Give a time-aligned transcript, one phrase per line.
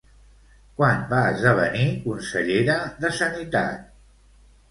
[0.79, 3.85] Quan va esdevenir consellera de Sanitat?